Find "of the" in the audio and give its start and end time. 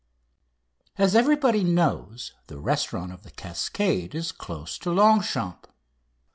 3.11-3.29